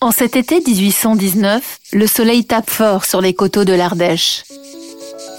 [0.00, 4.44] En cet été 1819, le soleil tape fort sur les coteaux de l'Ardèche.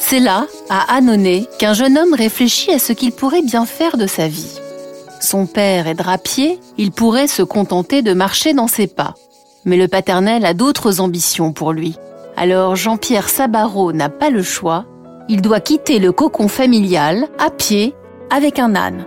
[0.01, 4.05] C'est là, à Annonay, qu'un jeune homme réfléchit à ce qu'il pourrait bien faire de
[4.05, 4.59] sa vie.
[5.21, 9.15] Son père est drapier, il pourrait se contenter de marcher dans ses pas.
[9.63, 11.95] Mais le paternel a d'autres ambitions pour lui.
[12.35, 14.85] Alors Jean-Pierre Sabarot n'a pas le choix,
[15.29, 17.93] il doit quitter le cocon familial à pied
[18.29, 19.05] avec un âne.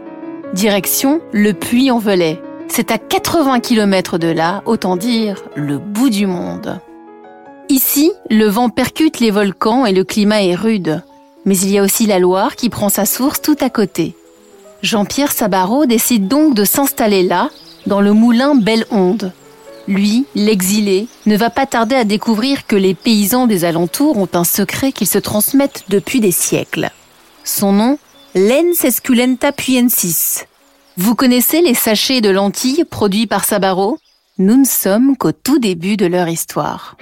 [0.54, 2.40] Direction le Puy-en-Velay,
[2.74, 6.80] c'est à 80 km de là, autant dire le bout du monde.
[7.68, 11.02] Ici, le vent percute les volcans et le climat est rude.
[11.44, 14.14] Mais il y a aussi la Loire qui prend sa source tout à côté.
[14.82, 17.50] Jean-Pierre Sabarot décide donc de s'installer là,
[17.86, 19.32] dans le moulin Belle Onde.
[19.86, 24.44] Lui, l'exilé, ne va pas tarder à découvrir que les paysans des alentours ont un
[24.44, 26.90] secret qu'ils se transmettent depuis des siècles.
[27.44, 27.98] Son nom,
[28.34, 30.46] Lens esculenta puyensis,
[30.98, 33.98] vous connaissez les sachets de lentilles produits par Sabaro?
[34.38, 36.96] Nous ne sommes qu'au tout début de leur histoire.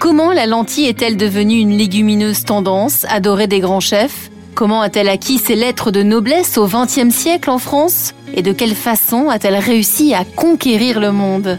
[0.00, 4.30] Comment la lentille est-elle devenue une légumineuse tendance, adorée des grands chefs?
[4.54, 8.14] Comment a-t-elle acquis ses lettres de noblesse au XXe siècle en France?
[8.34, 11.58] Et de quelle façon a-t-elle réussi à conquérir le monde?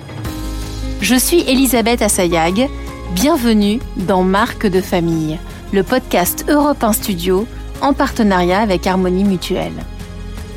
[1.00, 2.70] Je suis Elisabeth Assayag.
[3.14, 5.38] Bienvenue dans Marque de famille
[5.74, 7.48] le podcast Europe 1 Studio
[7.82, 9.74] en partenariat avec Harmonie Mutuelle.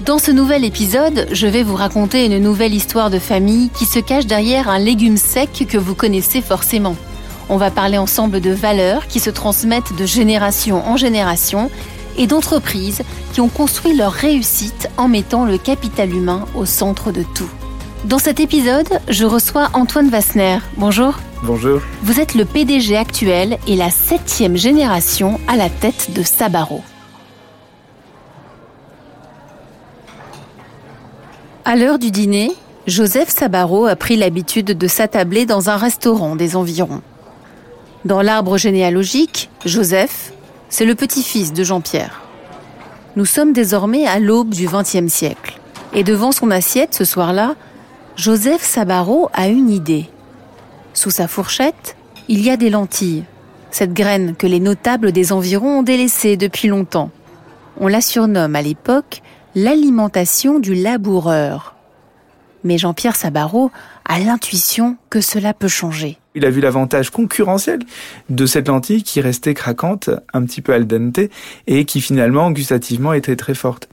[0.05, 3.99] Dans ce nouvel épisode, je vais vous raconter une nouvelle histoire de famille qui se
[3.99, 6.97] cache derrière un légume sec que vous connaissez forcément.
[7.49, 11.71] On va parler ensemble de valeurs qui se transmettent de génération en génération
[12.19, 17.23] et d'entreprises qui ont construit leur réussite en mettant le capital humain au centre de
[17.23, 17.51] tout.
[18.07, 20.59] Dans cet épisode, je reçois Antoine Vassner.
[20.77, 21.15] Bonjour.
[21.43, 21.81] Bonjour.
[22.05, 26.85] Vous êtes le PDG actuel et la septième génération à la tête de Sabaro.
[31.65, 32.53] À l'heure du dîner,
[32.87, 37.03] Joseph Sabaro a pris l'habitude de s'attabler dans un restaurant des environs.
[38.05, 40.33] Dans l'arbre généalogique, Joseph,
[40.69, 42.23] c'est le petit-fils de Jean-Pierre.
[43.17, 45.59] Nous sommes désormais à l'aube du XXe siècle.
[45.93, 47.57] Et devant son assiette ce soir-là,
[48.17, 50.09] Joseph Sabaro a une idée.
[50.95, 51.97] Sous sa fourchette,
[52.29, 53.25] il y a des lentilles,
[53.71, 57.11] cette graine que les notables des environs ont délaissée depuis longtemps.
[57.79, 59.21] On la surnomme à l'époque
[59.55, 61.75] l'alimentation du laboureur.
[62.65, 63.71] Mais Jean-Pierre Sabaro
[64.07, 66.19] a l'intuition que cela peut changer.
[66.37, 67.81] Il a vu l'avantage concurrentiel
[68.29, 71.21] de cette lentille qui restait craquante, un petit peu al dente,
[71.67, 73.89] et qui finalement, gustativement, était très forte.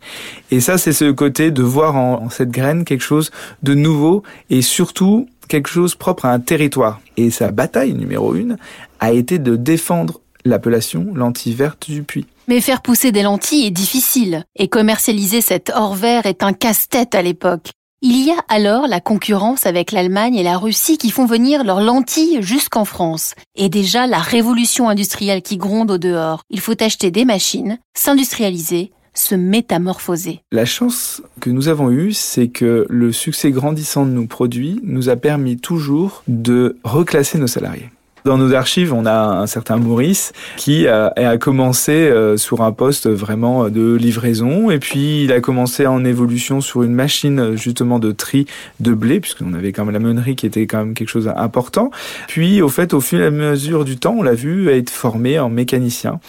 [0.51, 3.31] Et ça, c'est ce côté de voir en, cette graine quelque chose
[3.63, 6.99] de nouveau et surtout quelque chose propre à un territoire.
[7.15, 8.57] Et sa bataille numéro une
[8.99, 12.27] a été de défendre l'appellation lentille verte du puits.
[12.49, 17.15] Mais faire pousser des lentilles est difficile, et commercialiser cet or vert est un casse-tête
[17.15, 17.71] à l'époque.
[18.05, 21.79] Il y a alors la concurrence avec l'Allemagne et la Russie qui font venir leurs
[21.79, 23.33] lentilles jusqu'en France.
[23.55, 26.41] Et déjà la révolution industrielle qui gronde au dehors.
[26.49, 30.41] Il faut acheter des machines, s'industrialiser, se métamorphoser.
[30.51, 35.07] La chance que nous avons eue, c'est que le succès grandissant de nos produits nous
[35.07, 37.89] a permis toujours de reclasser nos salariés.
[38.25, 42.72] Dans nos archives, on a un certain Maurice qui a, a commencé euh, sur un
[42.72, 48.00] poste vraiment de livraison et puis il a commencé en évolution sur une machine justement
[48.00, 48.45] de tri
[48.79, 51.91] de blé puisqu'on avait quand même la meunerie qui était quand même quelque chose d'important.
[52.28, 55.38] Puis au fait, au fur et à mesure du temps, on l'a vu être formé
[55.39, 56.19] en mécanicien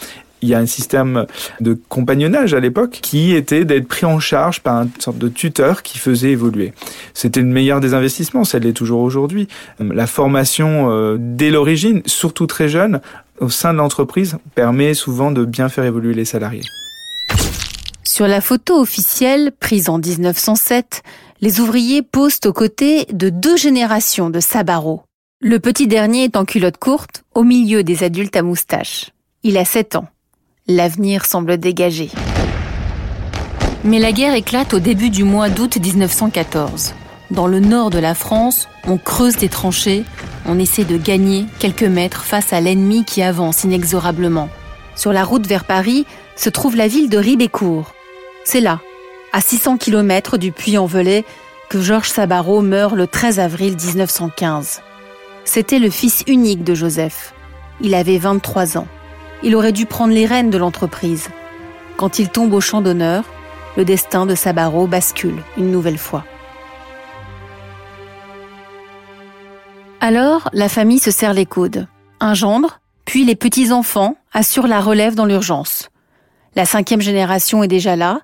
[0.45, 1.25] il y a un système
[1.61, 5.83] de compagnonnage à l'époque qui était d'être pris en charge par une sorte de tuteur
[5.83, 6.75] qui faisait évoluer.
[7.15, 9.49] C'était le meilleur des investissements, ça l'est toujours aujourd'hui.
[9.81, 13.01] La formation euh, dès l'origine, surtout très jeune,
[13.41, 16.63] au sein de l'entreprise, permet souvent de bien faire évoluer les salariés.
[18.05, 21.03] Sur la photo officielle prise en 1907,
[21.41, 25.03] les ouvriers posent aux côtés de deux générations de Sabaro.
[25.41, 29.11] Le petit dernier est en culotte courte, au milieu des adultes à moustache.
[29.43, 30.09] Il a 7 ans.
[30.67, 32.11] L'avenir semble dégagé.
[33.85, 36.95] Mais la guerre éclate au début du mois d'août 1914.
[37.31, 40.05] Dans le nord de la France, on creuse des tranchées,
[40.47, 44.49] on essaie de gagner quelques mètres face à l'ennemi qui avance inexorablement.
[44.97, 47.93] Sur la route vers Paris se trouve la ville de Ribécourt.
[48.47, 48.81] C'est là,
[49.35, 51.27] à 600 km du Puy-en-Velay,
[51.69, 54.81] que Georges Sabarot meurt le 13 avril 1915.
[55.45, 57.35] C'était le fils unique de Joseph.
[57.83, 58.89] Il avait 23 ans
[59.45, 61.29] il aurait dû prendre les rênes de l'entreprise.
[61.97, 63.25] Quand il tombe au champ d'honneur,
[63.77, 66.25] le destin de Sabaro bascule une nouvelle fois.
[70.01, 71.87] Alors, la famille se serre les coudes.
[72.21, 75.91] Un gendre, puis les petits-enfants assurent la relève dans l'urgence.
[76.57, 78.21] La cinquième génération est déjà là,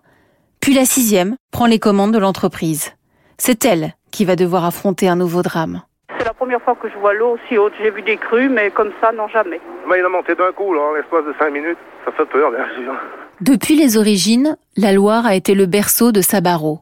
[0.61, 2.91] Puis la sixième prend les commandes de l'entreprise.
[3.39, 5.81] C'est elle qui va devoir affronter un nouveau drame.
[6.21, 7.73] C'est la première fois que je vois l'eau aussi haute.
[7.81, 9.59] J'ai vu des crues, mais comme ça, non jamais.
[9.89, 11.79] Mais il a monté d'un coup, là, en l'espace de cinq minutes.
[12.05, 12.93] Ça fait peur, bien sûr.
[13.41, 16.81] Depuis les origines, la Loire a été le berceau de Sabaro.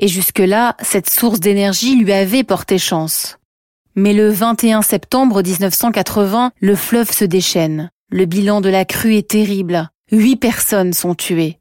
[0.00, 3.38] Et jusque-là, cette source d'énergie lui avait porté chance.
[3.94, 7.90] Mais le 21 septembre 1980, le fleuve se déchaîne.
[8.10, 9.88] Le bilan de la crue est terrible.
[10.10, 11.60] Huit personnes sont tuées.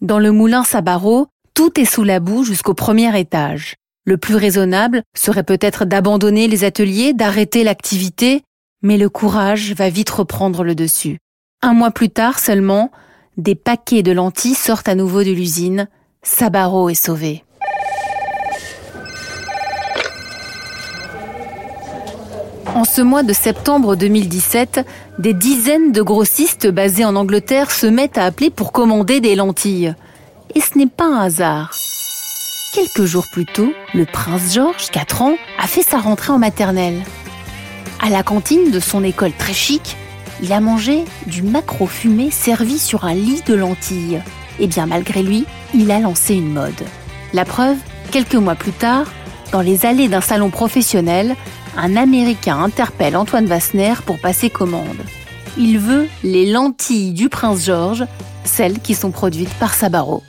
[0.00, 3.76] Dans le moulin Sabaro, tout est sous la boue jusqu'au premier étage.
[4.04, 8.42] Le plus raisonnable serait peut-être d'abandonner les ateliers, d'arrêter l'activité,
[8.82, 11.18] mais le courage va vite reprendre le dessus.
[11.62, 12.90] Un mois plus tard seulement,
[13.36, 15.88] des paquets de lentilles sortent à nouveau de l'usine.
[16.22, 17.44] Sabaro est sauvé.
[22.74, 24.84] En ce mois de septembre 2017,
[25.20, 29.94] des dizaines de grossistes basés en Angleterre se mettent à appeler pour commander des lentilles.
[30.56, 31.70] Et ce n'est pas un hasard.
[32.72, 37.02] Quelques jours plus tôt, le prince George, 4 ans, a fait sa rentrée en maternelle.
[38.00, 39.94] À la cantine de son école très chic,
[40.42, 44.22] il a mangé du maquereau fumé servi sur un lit de lentilles.
[44.58, 46.82] Et bien malgré lui, il a lancé une mode.
[47.34, 47.76] La preuve,
[48.10, 49.04] quelques mois plus tard,
[49.52, 51.36] dans les allées d'un salon professionnel,
[51.76, 55.04] un Américain interpelle Antoine Wassner pour passer commande.
[55.58, 58.06] Il veut les lentilles du prince George,
[58.44, 60.22] celles qui sont produites par Sabaro.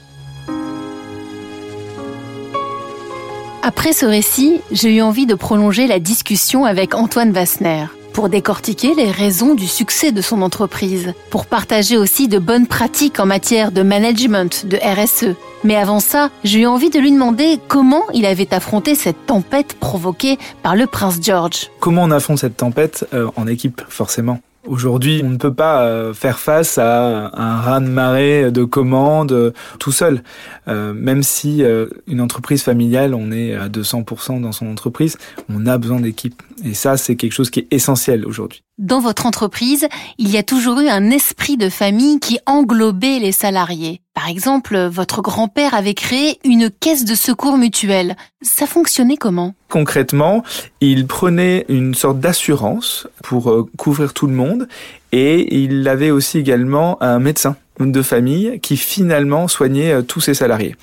[3.66, 8.94] Après ce récit, j'ai eu envie de prolonger la discussion avec Antoine Wassner pour décortiquer
[8.94, 13.72] les raisons du succès de son entreprise, pour partager aussi de bonnes pratiques en matière
[13.72, 15.38] de management, de RSE.
[15.64, 19.76] Mais avant ça, j'ai eu envie de lui demander comment il avait affronté cette tempête
[19.80, 21.72] provoquée par le prince George.
[21.80, 24.42] Comment on affronte cette tempête euh, En équipe, forcément?
[24.66, 29.92] Aujourd'hui, on ne peut pas euh, faire face à un raz-de-marée de commandes euh, tout
[29.92, 30.24] seul.
[30.70, 31.64] Euh, même si
[32.08, 35.18] une entreprise familiale, on est à 200% dans son entreprise,
[35.50, 36.42] on a besoin d'équipe.
[36.64, 38.64] Et ça, c'est quelque chose qui est essentiel aujourd'hui.
[38.78, 39.88] Dans votre entreprise,
[40.18, 44.03] il y a toujours eu un esprit de famille qui englobait les salariés.
[44.14, 48.16] Par exemple, votre grand-père avait créé une caisse de secours mutuelle.
[48.42, 49.56] Ça fonctionnait comment?
[49.70, 50.44] Concrètement,
[50.82, 54.68] il prenait une sorte d'assurance pour euh, couvrir tout le monde
[55.12, 60.34] et il avait aussi également un médecin de famille qui finalement soignait euh, tous ses
[60.34, 60.76] salariés.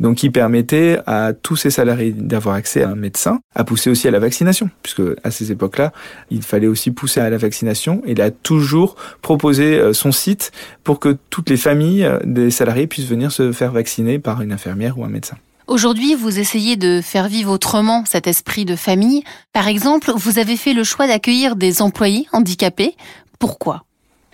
[0.00, 4.08] Donc il permettait à tous ses salariés d'avoir accès à un médecin, à pousser aussi
[4.08, 5.92] à la vaccination, puisque à ces époques-là,
[6.30, 8.02] il fallait aussi pousser à la vaccination.
[8.06, 10.52] Il a toujours proposé euh, son site
[10.84, 14.52] pour que toutes les familles euh, des salariés puissent venir se faire vacciner par une
[14.52, 15.36] infirmière ou un médecin.
[15.68, 19.22] Aujourd'hui, vous essayez de faire vivre autrement cet esprit de famille.
[19.52, 22.96] Par exemple, vous avez fait le choix d'accueillir des employés handicapés.
[23.38, 23.84] Pourquoi?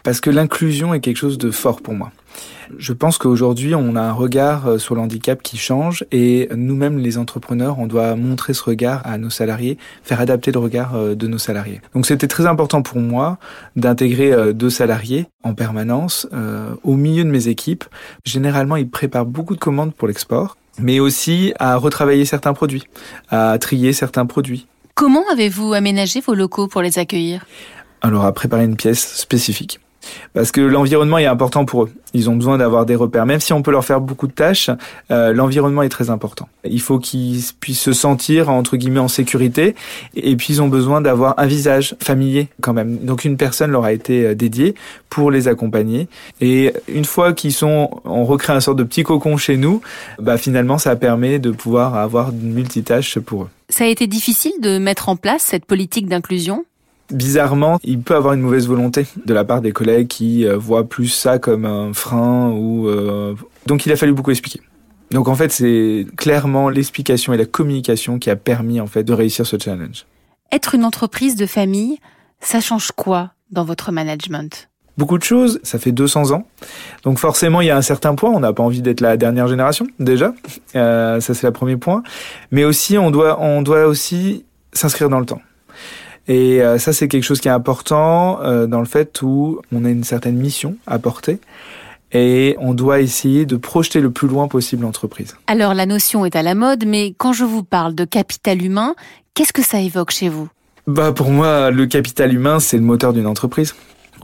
[0.02, 2.10] Parce que l'inclusion est quelque chose de fort pour moi.
[2.76, 6.98] Je pense qu'aujourd'hui, on a un regard euh, sur le handicap qui change et nous-mêmes,
[6.98, 11.14] les entrepreneurs, on doit montrer ce regard à nos salariés, faire adapter le regard euh,
[11.14, 11.80] de nos salariés.
[11.94, 13.38] Donc c'était très important pour moi
[13.76, 16.26] d'intégrer euh, deux salariés en permanence
[16.82, 17.84] au milieu de mes équipes.
[18.24, 22.84] Généralement, ils préparent beaucoup de commandes pour l'export, mais aussi à retravailler certains produits,
[23.30, 24.66] à trier certains produits.
[24.94, 27.46] Comment avez-vous aménagé vos locaux pour les accueillir?
[28.02, 29.80] Alors à préparer une pièce spécifique
[30.34, 31.90] parce que l'environnement est important pour eux.
[32.14, 33.26] Ils ont besoin d'avoir des repères.
[33.26, 34.70] Même si on peut leur faire beaucoup de tâches,
[35.10, 36.48] euh, l'environnement est très important.
[36.65, 39.74] Il faut qu'ils puissent se sentir, entre guillemets, en sécurité.
[40.15, 42.98] Et puis, ils ont besoin d'avoir un visage familier quand même.
[42.98, 44.74] Donc, une personne leur a été euh, dédiée
[45.10, 46.08] pour les accompagner.
[46.41, 49.81] Et une fois qu'ils sont, on recrée un sorte de petit cocon chez nous,
[50.19, 53.48] bah, finalement, ça permet de pouvoir avoir une multitâche pour eux.
[53.69, 56.65] Ça a été difficile de mettre en place cette politique d'inclusion?
[57.10, 60.88] Bizarrement, il peut avoir une mauvaise volonté de la part des collègues qui euh, voient
[60.88, 63.34] plus ça comme un frein ou euh,
[63.67, 64.60] donc il a fallu beaucoup expliquer.
[65.10, 69.12] Donc en fait, c'est clairement l'explication et la communication qui a permis en fait de
[69.12, 70.05] réussir ce challenge.
[70.53, 71.98] Être une entreprise de famille,
[72.41, 74.69] ça change quoi dans votre management?
[74.98, 76.46] Beaucoup de choses, ça fait 200 ans.
[77.05, 79.46] Donc forcément, il y a un certain point, on n'a pas envie d'être la dernière
[79.46, 80.34] génération déjà.
[80.74, 82.03] Euh, ça c'est le premier point.
[82.50, 85.41] Mais aussi, on doit, on doit aussi s'inscrire dans le temps.
[86.29, 89.85] Et euh, ça, c'est quelque chose qui est important euh, dans le fait où on
[89.85, 91.41] a une certaine mission à porter
[92.13, 95.37] et on doit essayer de projeter le plus loin possible l'entreprise.
[95.47, 98.94] Alors la notion est à la mode, mais quand je vous parle de capital humain,
[99.35, 100.49] qu'est-ce que ça évoque chez vous?
[100.87, 103.75] Bah pour moi, le capital humain, c'est le moteur d'une entreprise.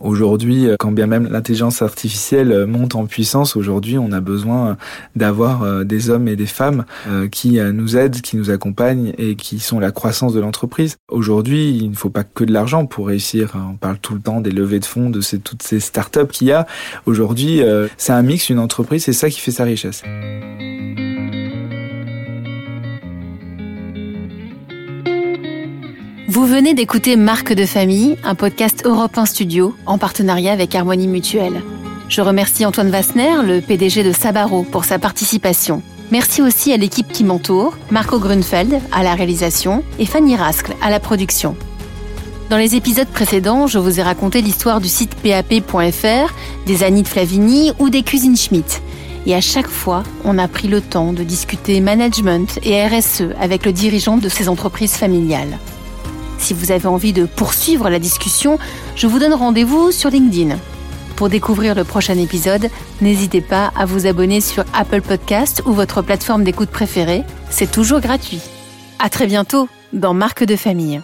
[0.01, 4.69] Aujourd'hui, euh, quand bien même l'intelligence artificielle euh, monte en puissance, aujourd'hui, on a besoin
[4.69, 4.75] euh,
[5.17, 6.85] d'avoir des hommes et des femmes
[7.31, 10.97] qui nous aident, qui nous accompagnent et qui sont la croissance de l'entreprise.
[11.09, 13.55] Aujourd'hui, il ne faut pas que de l'argent pour réussir.
[13.55, 16.53] On parle tout le temps des levées de fonds, de toutes ces startups qu'il y
[16.53, 16.67] a.
[17.07, 17.63] Aujourd'hui,
[17.97, 20.03] c'est un mix, une entreprise, c'est ça qui fait sa richesse.
[26.35, 31.07] Vous venez d'écouter Marque de famille, un podcast Europe 1 Studio en partenariat avec Harmonie
[31.07, 31.63] Mutuelle.
[32.09, 35.81] Je remercie Antoine Vassner, le PDG de Sabaro, pour sa participation.
[36.11, 40.91] Merci aussi à l'équipe qui m'entoure, Marco Grunfeld à la réalisation et Fanny Rascle à
[40.91, 41.55] la production.
[42.51, 46.35] Dans les épisodes précédents, je vous ai raconté l'histoire du site pap.fr,
[46.67, 48.83] des Annie de Flavigny ou des Cuisines Schmitt.
[49.27, 53.65] Et à chaque fois, on a pris le temps de discuter management et RSE avec
[53.65, 55.61] le dirigeant de ces entreprises familiales.
[56.39, 58.59] Si vous avez envie de poursuivre la discussion,
[58.97, 60.57] je vous donne rendez-vous sur LinkedIn.
[61.17, 62.69] Pour découvrir le prochain épisode,
[63.01, 67.23] n'hésitez pas à vous abonner sur Apple Podcast ou votre plateforme d'écoute préférée.
[67.51, 68.41] C'est toujours gratuit.
[68.99, 71.01] À très bientôt dans Marque de famille.